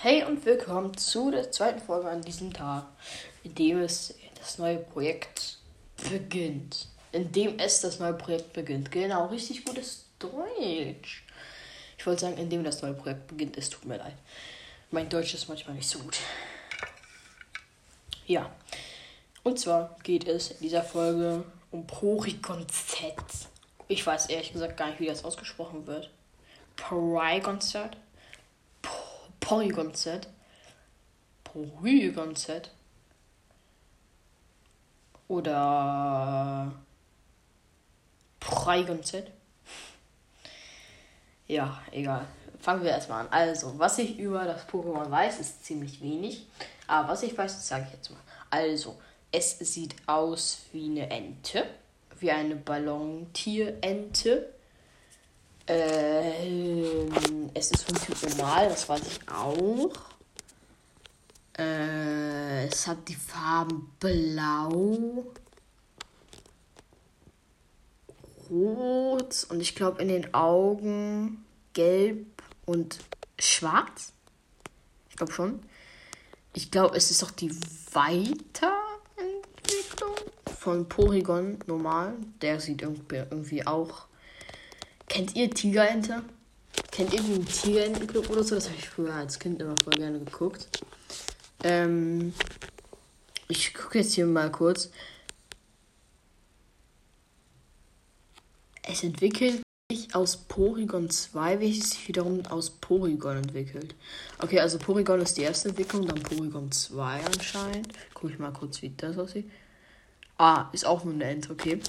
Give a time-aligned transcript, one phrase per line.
[0.00, 2.86] Hey und willkommen zu der zweiten Folge an diesem Tag,
[3.42, 5.58] in dem es das neue Projekt
[6.08, 6.86] beginnt.
[7.10, 8.92] In dem es das neue Projekt beginnt.
[8.92, 11.24] Genau, richtig gutes Deutsch.
[11.98, 13.58] Ich wollte sagen, in dem das neue Projekt beginnt.
[13.58, 14.14] Es tut mir leid.
[14.92, 16.18] Mein Deutsch ist manchmal nicht so gut.
[18.28, 18.52] Ja.
[19.42, 21.42] Und zwar geht es in dieser Folge
[21.72, 23.14] um Porygon Z.
[23.88, 26.08] Ich weiß ehrlich gesagt gar nicht, wie das ausgesprochen wird.
[26.76, 27.60] Porygon
[29.48, 29.48] Z?
[29.48, 30.28] Polygon Z.
[31.42, 32.70] Polygon Z.
[35.26, 36.70] Oder
[38.40, 39.30] Polygon Z.
[41.46, 42.26] Ja, egal.
[42.60, 43.32] Fangen wir erstmal an.
[43.32, 46.46] Also, was ich über das Pokémon weiß, ist ziemlich wenig.
[46.86, 48.20] Aber was ich weiß, das sage ich jetzt mal.
[48.50, 48.98] Also,
[49.32, 51.64] es sieht aus wie eine Ente.
[52.20, 54.57] Wie eine Ballontierente.
[55.70, 59.90] Ähm, es ist vom Typ normal, das weiß ich auch.
[61.58, 65.26] Äh, es hat die Farben blau,
[68.48, 72.24] rot und ich glaube in den Augen gelb
[72.64, 73.00] und
[73.38, 74.14] schwarz.
[75.10, 75.60] Ich glaube schon.
[76.54, 77.54] Ich glaube, es ist auch die
[77.92, 80.14] Weiterentwicklung
[80.58, 82.14] von Porygon normal.
[82.40, 84.07] Der sieht irgendwie auch
[85.08, 86.22] Kennt ihr Tigerente?
[86.90, 88.54] Kennt ihr den Tigerentenclub oder so?
[88.54, 90.68] Das habe ich früher als Kind immer voll gerne geguckt.
[91.64, 92.32] Ähm,
[93.48, 94.90] ich gucke jetzt hier mal kurz.
[98.82, 103.94] Es entwickelt sich aus Porygon 2, welches sich wiederum aus Porygon entwickelt.
[104.38, 107.88] Okay, also Porygon ist die erste Entwicklung, dann Porygon 2 anscheinend.
[108.12, 109.50] Gucke ich mal kurz, wie das aussieht.
[110.36, 111.80] Ah, ist auch nur eine Ente, okay.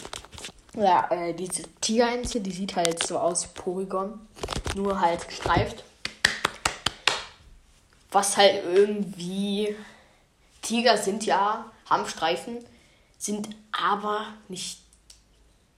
[0.80, 4.17] Ja, äh, diese Tigerente, die sieht halt so aus wie Porygon.
[4.75, 5.83] Nur halt gestreift.
[8.11, 9.75] Was halt irgendwie.
[10.61, 12.59] Tiger sind ja, haben Streifen,
[13.17, 14.80] sind aber nicht.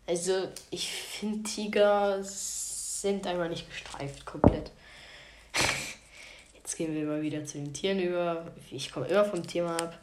[0.06, 4.70] Also, ich finde, Tiger sind einfach nicht gestreift komplett.
[6.54, 8.52] Jetzt gehen wir mal wieder zu den Tieren über.
[8.70, 9.98] Ich komme immer vom Thema ab.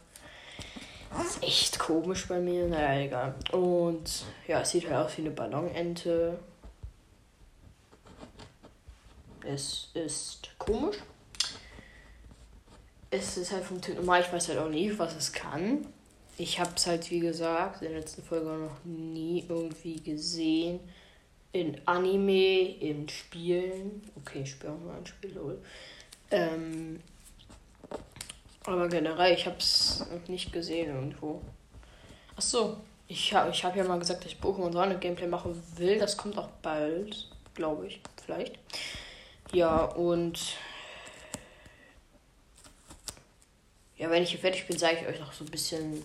[1.17, 2.67] Das ist echt komisch bei mir.
[2.67, 3.35] Naja, egal.
[3.53, 6.39] Und ja, es sieht halt aus wie eine Ballonente.
[9.45, 10.97] Es ist komisch.
[13.11, 14.21] Es ist halt vom Typ normal.
[14.21, 15.87] Ich weiß halt auch nicht, was es kann.
[16.37, 20.81] Ich habe es halt, wie gesagt, in der letzten Folge noch nie irgendwie gesehen.
[21.53, 24.03] In Anime, in Spielen.
[24.17, 25.59] Okay, ich spiele auch mal ein Spiel, lol.
[26.31, 27.01] Ähm,
[28.69, 31.43] aber generell, ich habe es nicht gesehen irgendwo.
[32.37, 32.77] Ach so,
[33.09, 35.99] ich habe ich hab ja mal gesagt, dass ich Pokémon Sonne Gameplay machen will.
[35.99, 38.59] Das kommt auch bald, glaube ich, vielleicht.
[39.53, 40.39] Ja, und
[43.97, 46.05] ja, wenn ich hier fertig bin, sage ich euch noch so ein bisschen,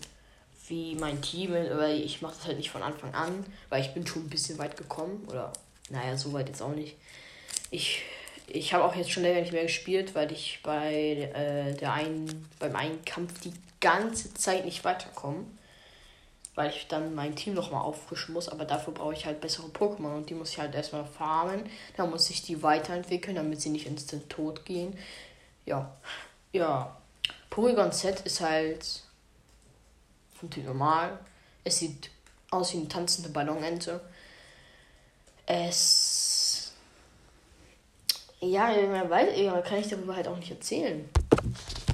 [0.68, 1.72] wie mein Team ist.
[1.72, 4.57] Aber ich mache das halt nicht von Anfang an, weil ich bin schon ein bisschen
[4.57, 5.28] weit gekommen.
[5.30, 5.51] Oder,
[5.90, 6.95] naja, so weit jetzt auch nicht.
[7.69, 8.01] Ich
[8.47, 12.49] ich habe auch jetzt schon länger nicht mehr gespielt, weil ich bei äh, der einen,
[12.59, 15.45] beim einen Kampf die ganze Zeit nicht weiterkomme.
[16.55, 20.17] Weil ich dann mein Team nochmal auffrischen muss, aber dafür brauche ich halt bessere Pokémon
[20.17, 21.63] und die muss ich halt erstmal farmen.
[21.97, 24.95] Dann muss ich die weiterentwickeln, damit sie nicht instant tot gehen.
[25.65, 25.91] Ja.
[26.51, 26.95] Ja.
[27.49, 28.85] Porygon Z ist halt
[30.35, 31.17] vom Typ normal.
[31.63, 32.11] Es sieht
[32.51, 33.99] aus wie eine tanzende Ballonente.
[35.47, 36.32] Es
[38.43, 41.09] ja, weil kann ich darüber halt auch nicht erzählen.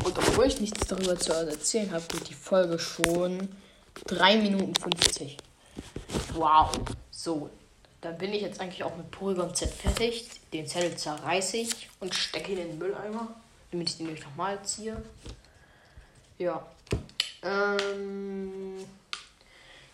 [0.03, 3.49] Und obwohl ich nichts darüber zu erzählen habe, geht die Folge schon
[4.07, 5.37] 3 Minuten 50.
[6.33, 6.71] Wow.
[7.11, 7.49] So,
[8.01, 10.29] dann bin ich jetzt eigentlich auch mit Polygon Z fertig.
[10.53, 13.27] Den Zettel zerreiße ich und stecke ihn in den Mülleimer,
[13.71, 15.01] damit ich den nämlich nochmal ziehe.
[16.37, 16.65] Ja.
[17.43, 18.85] Ähm,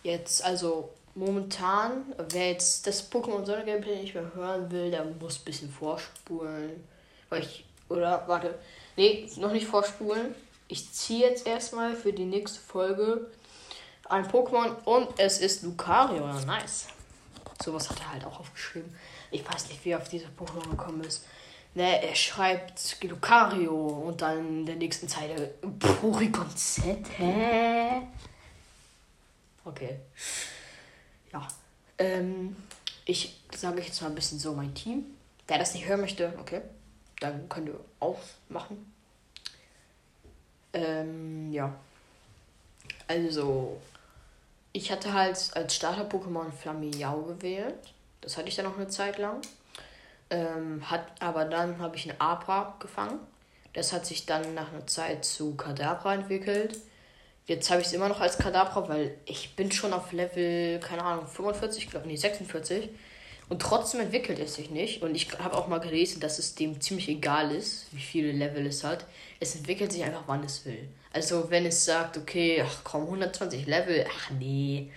[0.02, 5.38] jetzt also momentan, wer jetzt das Pokémon Sonne Gameplay nicht mehr hören will, der muss
[5.38, 6.86] ein bisschen vorspulen.
[7.30, 8.54] Weil ich, oder, warte,
[8.96, 10.34] nee, noch nicht vorspulen.
[10.68, 13.30] Ich ziehe jetzt erstmal für die nächste Folge
[14.08, 16.26] ein Pokémon und es ist Lucario.
[16.44, 16.88] Nice.
[17.64, 18.94] Sowas hat er halt auch aufgeschrieben.
[19.30, 21.24] Ich weiß nicht, wie er auf diese Pokémon gekommen ist.
[21.74, 27.04] Ne, er schreibt Lucario und dann in der nächsten Zeile Porygon Z.
[27.18, 28.02] Hä?
[29.64, 29.98] Okay.
[31.32, 31.46] Ja.
[31.98, 32.56] Ähm,
[33.04, 35.04] ich sage jetzt mal ein bisschen so mein Team.
[35.46, 36.60] Wer das nicht hören möchte, okay,
[37.20, 38.92] dann könnt ihr aufmachen.
[40.72, 41.74] Ähm, ja.
[43.08, 43.80] Also,
[44.72, 47.94] ich hatte halt als Starter-Pokémon Flamiau gewählt.
[48.20, 49.40] Das hatte ich dann noch eine Zeit lang.
[50.28, 53.20] Ähm, hat, aber dann habe ich eine Abra gefangen.
[53.72, 56.78] Das hat sich dann nach einer Zeit zu Kadabra entwickelt.
[57.46, 61.04] Jetzt habe ich es immer noch als Kadabra, weil ich bin schon auf Level, keine
[61.04, 62.88] Ahnung, 45, glaube nee, 46.
[63.48, 65.02] Und trotzdem entwickelt es sich nicht.
[65.02, 68.66] Und ich habe auch mal gelesen, dass es dem ziemlich egal ist, wie viele Level
[68.66, 69.04] es hat.
[69.38, 70.88] Es entwickelt sich einfach, wann es will.
[71.12, 74.90] Also wenn es sagt, okay, ach komm, 120 Level, ach nee.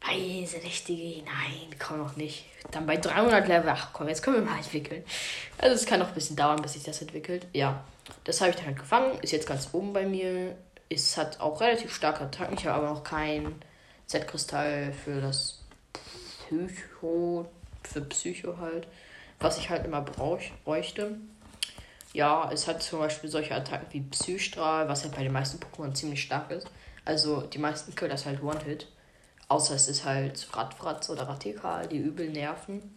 [0.00, 2.46] Weiß, richtige, nein, komm noch nicht.
[2.70, 5.04] Dann bei 300 Level, ach komm, jetzt können wir mal entwickeln.
[5.58, 7.46] Also es kann noch ein bisschen dauern, bis sich das entwickelt.
[7.52, 7.84] Ja,
[8.24, 10.56] das habe ich dann halt gefangen, ist jetzt ganz oben bei mir.
[10.88, 12.56] Es hat auch relativ starke Attacken.
[12.56, 13.56] Ich habe aber noch kein
[14.06, 15.60] Z-Kristall für das
[15.92, 17.46] Psycho,
[17.82, 18.86] für Psycho halt,
[19.40, 21.18] was ich halt immer brauch, bräuchte.
[22.12, 25.92] Ja, es hat zum Beispiel solche Attacken wie Psystrahl, was halt bei den meisten Pokémon
[25.92, 26.68] ziemlich stark ist.
[27.04, 28.86] Also die meisten killen das halt One-Hit.
[29.48, 32.96] Außer es ist halt Radfratz oder Radikal, die übel nerven.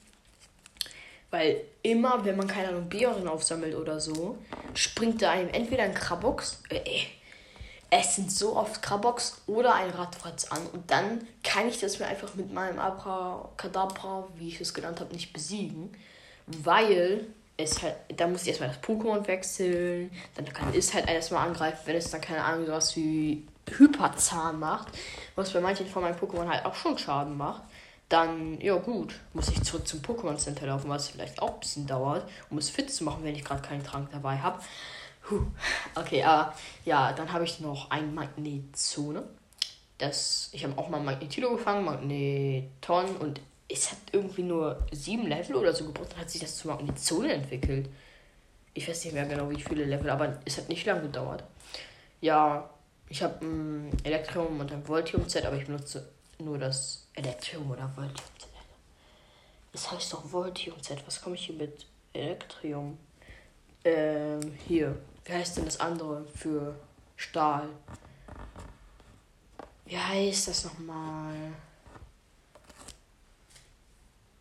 [1.32, 4.38] Weil immer, wenn man keine Ahnung, Bioren aufsammelt oder so,
[4.74, 7.02] springt da einem entweder ein Krabox, äh
[7.92, 10.66] es sind so oft Krabox oder ein Radfratz an.
[10.74, 15.14] Und dann kann ich das mir einfach mit meinem Abracadabra, wie ich es genannt habe,
[15.14, 15.92] nicht besiegen.
[16.46, 17.26] Weil
[17.58, 20.12] es halt, da muss ich erstmal das Pokémon wechseln.
[20.36, 23.48] Dann kann es halt erstmal angreifen, wenn es dann keine Ahnung, sowas wie
[23.78, 24.90] Hyperzahn macht.
[25.36, 27.64] Was bei manchen von meinen Pokémon halt auch schon Schaden macht.
[28.08, 31.86] Dann, ja gut, muss ich zurück zum Pokémon Center laufen, was vielleicht auch ein bisschen
[31.86, 34.60] dauert, um es fit zu machen, wenn ich gerade keinen Trank dabei habe.
[35.96, 36.46] Okay, äh,
[36.86, 39.24] ja, dann habe ich noch ein Magnetzone.
[39.98, 45.56] Das, ich habe auch mal Magnetilo gefangen, Magneton und es hat irgendwie nur sieben Level
[45.56, 46.14] oder so gebraucht.
[46.14, 47.90] Dann hat sich das zu Magnetzone entwickelt.
[48.74, 51.44] Ich weiß nicht mehr genau, wie viele Level, aber es hat nicht lange gedauert.
[52.22, 52.70] Ja,
[53.10, 56.10] ich habe ein Elektrium und ein Voltium-Z, aber ich benutze
[56.40, 58.50] nur das Elektrium oder Voltium-Z.
[59.72, 61.04] Das heißt doch Voltium-Z.
[61.06, 62.98] Was komme ich hier mit Elektrium?
[63.84, 64.98] Ähm, hier.
[65.30, 66.76] Wie heißt denn das andere für
[67.16, 67.70] Stahl?
[69.86, 71.54] Wie heißt das nochmal?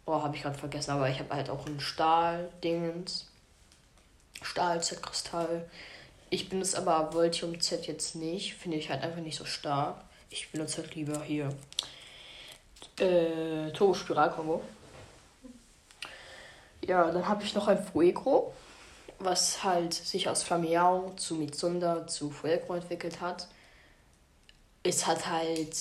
[0.07, 3.27] Oh, habe ich gerade vergessen, aber ich habe halt auch ein Stahl-Dingens.
[4.41, 5.69] Stahl-Z-Kristall.
[6.31, 8.55] Ich benutze aber Voltium Z jetzt nicht.
[8.55, 10.03] Finde ich halt einfach nicht so stark.
[10.31, 11.51] Ich benutze halt lieber hier
[12.99, 14.63] äh, Turbo-Spiral-Kombo.
[16.87, 18.55] Ja, dann habe ich noch ein Fuegro
[19.19, 23.49] was halt sich aus Flameau zu Mitsunda zu Fuego entwickelt hat,
[24.83, 25.77] ist hat halt,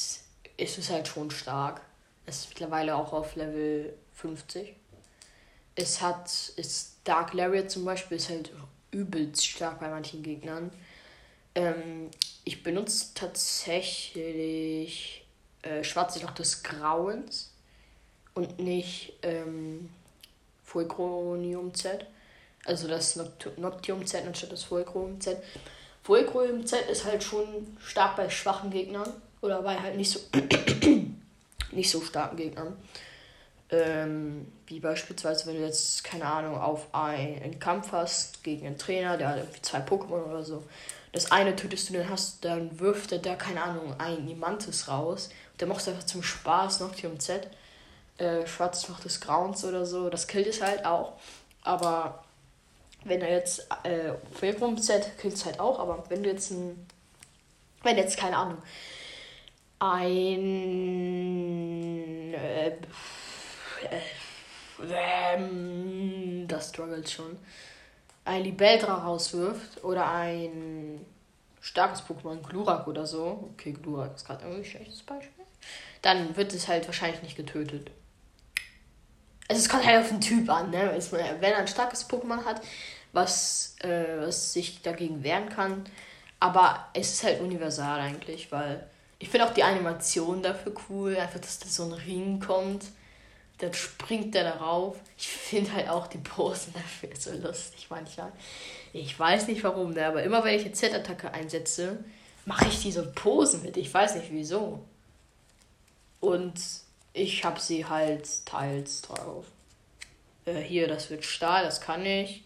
[0.58, 1.82] ist es halt schon stark.
[2.26, 4.76] Es ist mittlerweile auch auf Level 50.
[5.76, 8.52] Es hat, ist Dark Lariat zum Beispiel, ist halt
[8.92, 10.72] übelst stark bei manchen Gegnern.
[11.54, 12.10] Ähm,
[12.44, 14.28] ich benutze tatsächlich
[15.62, 17.52] äh, Schwarze Loch des Grauens
[18.34, 19.90] und nicht ähm,
[20.64, 22.08] Fulcronium Z
[22.68, 23.20] also das
[23.58, 25.42] Noctium Z anstatt das Fulcrum Z.
[26.04, 29.10] Fulcrum Z ist halt schon stark bei schwachen Gegnern
[29.42, 30.20] oder bei halt nicht so
[31.72, 32.78] nicht so starken Gegnern.
[33.70, 39.18] Ähm, wie beispielsweise, wenn du jetzt, keine Ahnung, auf einen Kampf hast gegen einen Trainer,
[39.18, 40.64] der hat irgendwie zwei Pokémon oder so.
[41.12, 45.30] Das eine tötest du, dann hast, dann wirft er da, keine Ahnung, ein Nimantis raus.
[45.60, 47.50] Der macht einfach zum Spaß Noctium Z.
[48.18, 50.10] Äh, Schwarz macht des Grauens oder so.
[50.10, 51.14] Das killt es halt auch.
[51.64, 52.24] Aber
[53.08, 56.88] wenn er jetzt äh, kriegt es halt auch, aber wenn du jetzt ein,
[57.84, 58.58] wenn jetzt keine Ahnung,
[59.80, 60.38] ein
[62.34, 64.02] äh, äh,
[66.48, 67.38] das struggelt schon,
[68.26, 71.06] ein Libeldra rauswirft oder ein
[71.62, 75.46] starkes Pokémon, Glurak oder so, okay, Glurak ist gerade irgendwie ein schlechtes Beispiel,
[76.02, 77.92] dann wird es halt wahrscheinlich nicht getötet.
[79.50, 80.98] Also es kommt halt auf den Typ an, ne?
[81.12, 82.62] Wenn er ein starkes Pokémon hat,
[83.18, 85.84] was, äh, was sich dagegen wehren kann.
[86.40, 91.18] Aber es ist halt universal eigentlich, weil ich finde auch die Animation dafür cool.
[91.18, 92.86] Einfach, dass da so ein Ring kommt.
[93.58, 94.98] Dann springt er darauf.
[95.18, 98.32] Ich finde halt auch die Posen dafür so lustig manchmal.
[98.94, 100.06] Ich weiß nicht warum, ne?
[100.06, 101.98] aber immer wenn ich eine Z-Attacke einsetze,
[102.46, 103.78] mache ich diese Posen mit.
[103.78, 104.84] Ich weiß nicht wieso.
[106.20, 106.54] Und
[107.14, 109.46] ich habe sie halt teils drauf.
[110.46, 112.44] Äh, hier, das wird Stahl, das kann ich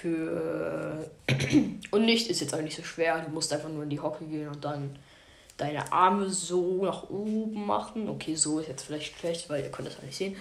[0.00, 1.10] für
[1.90, 3.20] Unlicht ist jetzt auch nicht so schwer.
[3.20, 4.98] Du musst einfach nur in die Hocke gehen und dann
[5.56, 8.08] deine Arme so nach oben machen.
[8.08, 10.36] Okay, so ist jetzt vielleicht schlecht, weil ihr könnt das auch nicht sehen.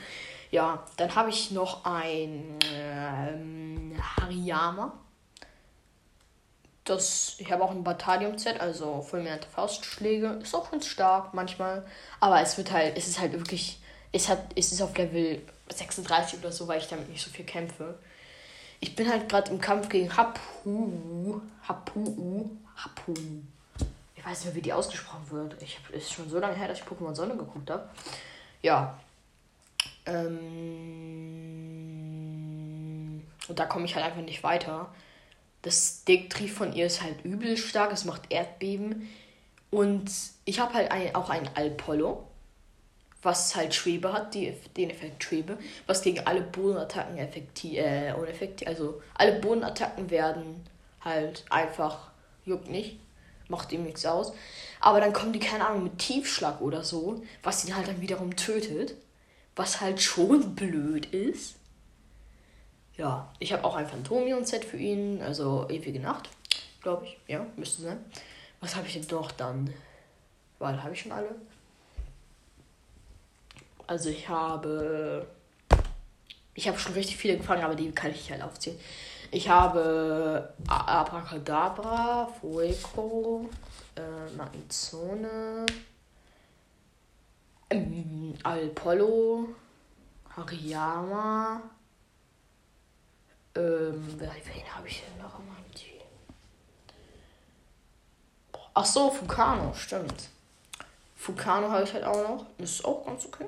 [0.51, 4.93] Ja, dann habe ich noch ein ähm, Hariyama.
[6.85, 10.39] Das, ich habe auch ein Bataillon-Z, also fulminante Faustschläge.
[10.41, 11.85] Ist auch ganz stark manchmal.
[12.21, 13.79] Aber es wird halt, es ist halt wirklich,
[14.13, 15.41] es hat, es ist auf Level
[15.73, 17.95] 36 oder so, weil ich damit nicht so viel kämpfe.
[18.79, 21.41] Ich bin halt gerade im Kampf gegen Hapu.
[21.67, 22.49] Hapu.
[22.75, 23.13] Hapu.
[24.15, 25.61] Ich weiß nicht mehr, wie die ausgesprochen wird.
[25.61, 27.89] Ich hab, ist schon so lange her, dass ich Pokémon Sonne geguckt habe.
[28.61, 28.99] Ja.
[30.05, 30.37] Ähm,
[33.47, 34.93] und da komme ich halt einfach nicht weiter.
[35.61, 37.91] Das Decktrieb von ihr ist halt übel stark.
[37.91, 39.09] Es macht Erdbeben.
[39.71, 40.11] Und
[40.45, 42.26] ich habe halt ein, auch ein Alpollo
[43.21, 48.67] was halt Schwebe hat, die, den Effekt Schwebe, was gegen alle Bodenattacken effektiv, äh, uneffektiv,
[48.67, 50.63] also alle Bodenattacken werden
[51.01, 52.11] halt einfach,
[52.45, 52.99] juckt nicht,
[53.49, 54.33] macht ihm nichts aus.
[54.79, 58.35] Aber dann kommen die, keine Ahnung, mit Tiefschlag oder so, was ihn halt dann wiederum
[58.35, 58.95] tötet,
[59.55, 61.55] was halt schon blöd ist.
[62.95, 66.29] Ja, ich habe auch ein Phantomion-Set für ihn, also ewige Nacht,
[66.81, 68.03] glaube ich, ja, müsste sein.
[68.59, 69.71] Was habe ich denn doch dann?
[70.59, 71.35] Weil, habe ich schon alle?
[73.87, 75.25] Also ich habe.
[76.53, 78.77] Ich habe schon richtig viele gefangen, aber die kann ich halt aufziehen.
[79.31, 83.49] Ich habe Abracadabra, Fueco,
[83.95, 85.65] äh, Magnezone,
[87.69, 89.49] ähm, Alpollo,
[90.35, 91.61] Hariyama.
[93.55, 96.01] Ähm, wen habe ich denn noch in meinem Team?
[98.73, 100.29] Ach so, Fukano, stimmt.
[101.15, 102.45] Fukano habe ich halt auch noch.
[102.57, 103.45] Das ist auch ganz okay.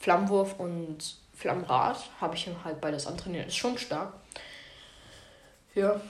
[0.00, 3.48] Flammenwurf und Flammenrad habe ich halt beides antrainiert.
[3.48, 4.14] Ist schon stark.
[5.74, 6.00] Ja.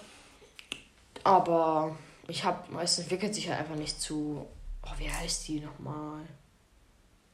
[1.24, 1.96] Aber
[2.28, 4.46] ich habe, meistens entwickelt sich halt einfach nicht zu.
[4.82, 6.22] Oh, wie heißt die nochmal?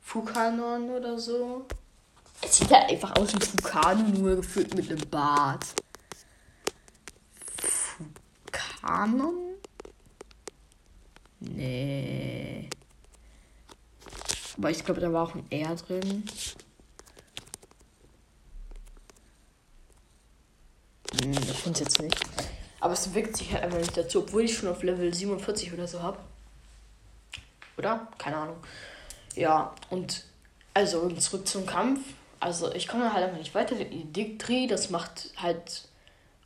[0.00, 1.66] Fukanon oder so?
[2.42, 5.64] Es sieht halt einfach aus wie Fukanon, nur gefühlt mit einem Bart.
[8.82, 9.54] Fukanon?
[11.40, 12.68] Nee.
[14.56, 16.24] Aber ich glaube, da war auch ein R drin.
[21.22, 22.20] Hm, ich finde es jetzt nicht.
[22.80, 25.86] Aber es entwickelt sich halt einfach nicht dazu, obwohl ich schon auf Level 47 oder
[25.86, 26.18] so habe.
[27.76, 28.08] Oder?
[28.18, 28.56] Keine Ahnung.
[29.34, 30.24] Ja, und
[30.74, 32.00] also zurück zum Kampf.
[32.40, 33.74] Also ich komme halt einfach nicht weiter.
[33.74, 35.88] Die Dictri, das macht halt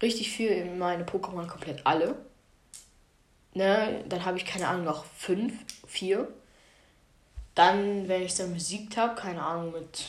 [0.02, 2.16] richtig viel in meine Pokémon komplett alle.
[3.54, 5.52] Ne, dann habe ich keine Ahnung noch fünf,
[5.86, 6.28] vier.
[7.60, 10.06] Dann, wenn ich dann besiegt habe, keine Ahnung, mit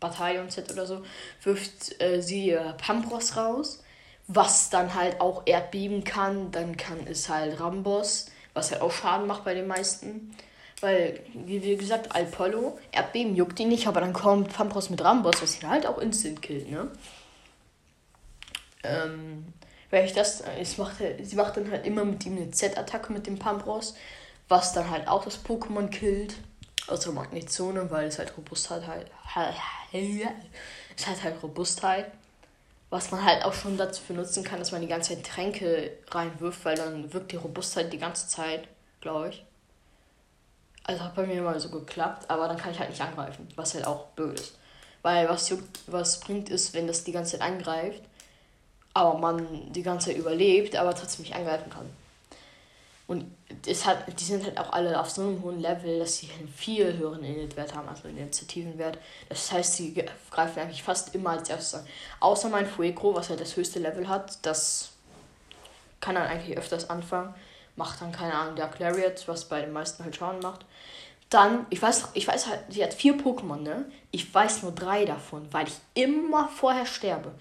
[0.00, 1.02] Bataillon-Set oder so,
[1.42, 3.82] wirft äh, sie äh, Pampros raus,
[4.26, 6.50] was dann halt auch Erdbeben kann.
[6.50, 10.36] Dann kann es halt Rambos, was halt auch Schaden macht bei den meisten.
[10.82, 15.62] Weil, wie, gesagt, Alpollo, Erdbeben juckt ihn nicht, aber dann kommt Pampros mit Rambos, was
[15.62, 16.90] ihn halt auch instant killt, ne?
[18.84, 19.54] Ähm,
[19.88, 23.26] weil ich das, es macht, sie macht dann halt immer mit ihm eine Z-Attacke mit
[23.26, 23.94] dem Pampros
[24.50, 26.34] was dann halt auch das Pokémon killt.
[26.88, 29.06] Also Magnetzone, weil es halt Robustheit halt.
[30.96, 32.10] Es hat halt Robustheit.
[32.90, 36.64] Was man halt auch schon dazu benutzen kann, dass man die ganze Zeit Tränke reinwirft,
[36.64, 38.66] weil dann wirkt die Robustheit die ganze Zeit,
[39.00, 39.44] glaube ich.
[40.82, 43.74] Also hat bei mir mal so geklappt, aber dann kann ich halt nicht angreifen, was
[43.74, 44.56] halt auch blöd ist.
[45.02, 45.54] Weil was,
[45.86, 48.02] was bringt ist, wenn das die ganze Zeit angreift,
[48.94, 51.88] aber man die ganze Zeit überlebt, aber trotzdem nicht angreifen kann.
[53.10, 53.24] Und
[53.66, 56.46] es hat, die sind halt auch alle auf so einem hohen Level, dass sie einen
[56.46, 58.98] viel höheren Init-Wert haben, also einen Initiativenwert.
[59.28, 60.00] Das heißt, sie
[60.30, 61.86] greifen eigentlich fast immer als erstes an.
[62.20, 64.90] Außer mein Fuego, was halt das höchste Level hat, das
[65.98, 67.34] kann dann eigentlich öfters anfangen.
[67.74, 70.64] Macht dann, keine Ahnung, der Lariat, was bei den meisten halt Schaden macht.
[71.30, 73.90] Dann, ich weiß, ich weiß halt, sie hat vier Pokémon, ne?
[74.12, 77.32] Ich weiß nur drei davon, weil ich immer vorher sterbe.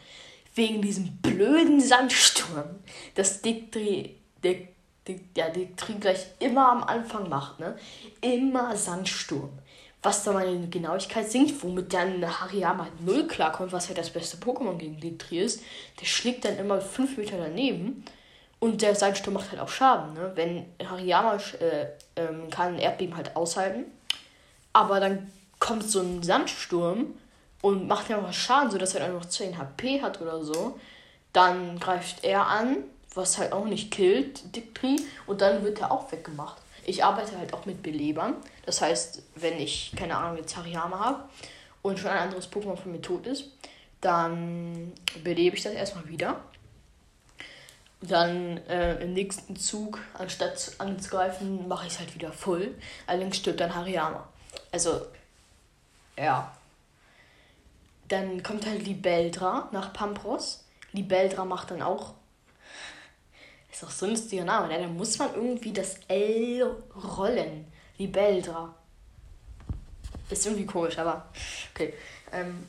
[0.55, 2.79] Wegen diesem blöden Sandsturm.
[3.13, 4.73] Das Dictri, Dick,
[5.10, 7.78] die, ja, die Krieg gleich immer am Anfang macht, ne?
[8.22, 9.50] Immer Sandsturm.
[10.01, 14.38] Was da meine Genauigkeit sinkt, womit dann Hariyama halt null klarkommt, was halt das beste
[14.38, 15.62] Pokémon gegen Dictri ist.
[16.00, 18.06] Der schlägt dann immer 5 Meter daneben.
[18.60, 20.32] Und der Sandsturm macht halt auch Schaden, ne?
[20.36, 23.86] Wenn Hariyama äh, ähm, kann Erdbeben halt aushalten.
[24.72, 27.13] Aber dann kommt so ein Sandsturm
[27.62, 30.80] und macht ja noch Schaden, sodass er dann noch 10 HP hat oder so.
[31.34, 32.84] Dann greift er an
[33.19, 34.95] was halt auch nicht killt, Dictri,
[35.27, 36.57] und dann wird er auch weggemacht.
[36.85, 38.35] Ich arbeite halt auch mit Belebern.
[38.65, 41.23] Das heißt, wenn ich, keine Ahnung, jetzt Hariyama habe
[41.81, 43.45] und schon ein anderes Pokémon von mir tot ist,
[44.01, 46.39] dann belebe ich das erstmal wieder.
[48.01, 52.73] Dann äh, im nächsten Zug, anstatt anzugreifen, mache ich es halt wieder voll.
[53.07, 54.27] Allerdings stirbt dann Hariyama.
[54.71, 55.01] Also,
[56.17, 56.55] ja.
[58.07, 60.63] Dann kommt halt Libeldra nach Pampros.
[60.93, 62.13] Libeldra macht dann auch
[63.71, 64.79] ist doch so ein lustiger Name, ne?
[64.79, 66.75] Da muss man irgendwie das L
[67.17, 67.67] rollen.
[67.97, 68.73] Wie Beldra.
[70.29, 71.29] Ist irgendwie komisch, aber
[71.73, 71.93] okay.
[72.31, 72.67] Ähm,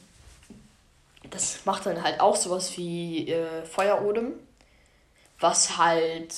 [1.28, 4.33] das macht dann halt auch sowas wie äh, Feuerodem,
[5.38, 6.35] was halt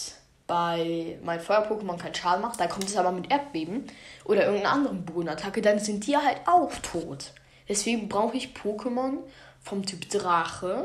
[0.47, 2.61] bei meinem Feuer-Pokémon keinen Schaden macht.
[2.61, 3.87] Dann kommt es aber mit Erdbeben
[4.25, 7.33] oder irgendeiner anderen Bodenattacke, dann sind die halt auch tot.
[7.69, 9.19] Deswegen brauche ich Pokémon
[9.61, 10.85] vom Typ Drache,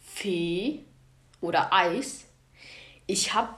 [0.00, 0.84] Fee
[1.40, 2.24] oder Eis.
[3.06, 3.54] Ich habe,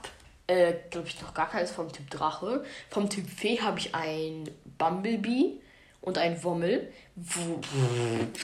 [0.47, 2.63] äh, glaube ich, noch gar keines vom Typ Drache.
[2.89, 5.59] Vom Typ Fee habe ich ein Bumblebee
[6.01, 6.91] und ein Wommel.
[7.15, 7.59] Wo,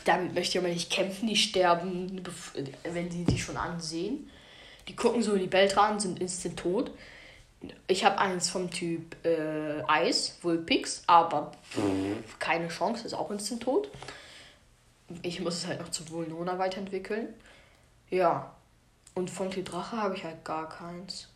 [0.05, 1.27] damit möchte ich aber nicht kämpfen.
[1.27, 2.24] Die sterben,
[2.84, 4.29] wenn sie die schon ansehen.
[4.88, 6.91] Die gucken so in die Welt ran, sind instant tot.
[7.88, 11.51] Ich habe eins vom Typ äh, Eis, Vulpix, aber
[12.39, 13.89] keine Chance, ist auch instant tot.
[15.22, 17.27] Ich muss es halt noch zu Vulnona weiterentwickeln.
[18.10, 18.55] Ja.
[19.13, 21.27] Und von Typ Drache habe ich halt gar keins.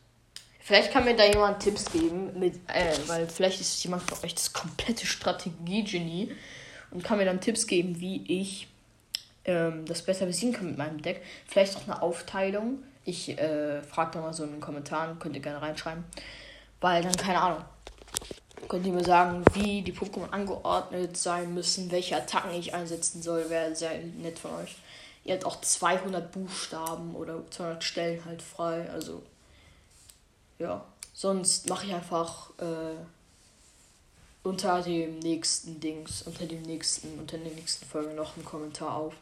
[0.60, 4.34] Vielleicht kann mir da jemand Tipps geben, mit, äh, weil vielleicht ist jemand von euch
[4.34, 6.32] das komplette Strategie-Genie
[6.91, 8.67] und kann mir dann Tipps geben, wie ich
[9.44, 11.22] ähm, das besser besiegen kann mit meinem Deck.
[11.46, 12.84] Vielleicht auch eine Aufteilung.
[13.03, 16.03] Ich äh, frage da mal so in den Kommentaren, könnt ihr gerne reinschreiben.
[16.82, 17.63] Weil dann, keine Ahnung,
[18.67, 23.50] könnt ihr mir sagen, wie die Pokémon angeordnet sein müssen, welche Attacken ich einsetzen soll,
[23.50, 24.75] wäre sehr nett von euch.
[25.25, 29.24] Ihr habt auch 200 Buchstaben oder 200 Stellen halt frei, also
[30.60, 30.86] ja.
[31.13, 32.96] Sonst mache ich einfach äh,
[34.44, 39.13] unter dem nächsten Dings, unter dem nächsten, unter der nächsten Folge noch einen Kommentar auf.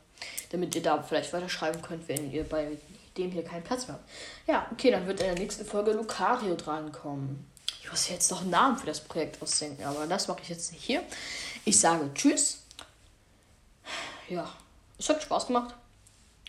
[0.52, 2.78] Damit ihr da vielleicht weiter schreiben könnt, wenn ihr bei
[3.18, 4.10] dem hier keinen Platz mehr habt.
[4.48, 7.48] Ja, okay, dann wird in der nächsten Folge Lucario drankommen.
[7.82, 10.72] Ich muss jetzt noch einen Namen für das Projekt ausdenken, aber das mache ich jetzt
[10.72, 11.04] nicht hier.
[11.64, 12.60] Ich sage Tschüss.
[14.30, 14.52] Ja,
[14.98, 15.76] es hat Spaß gemacht.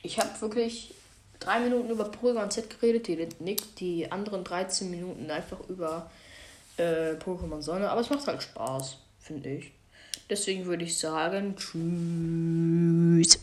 [0.04, 0.94] Ich habe wirklich
[1.40, 6.10] drei Minuten über Porygon Z geredet, die, Nick, die anderen 13 Minuten einfach über
[6.76, 7.88] äh, Pokémon Sonne.
[7.88, 9.72] Aber es macht halt Spaß, finde ich.
[10.28, 13.38] Deswegen würde ich sagen, tschüss.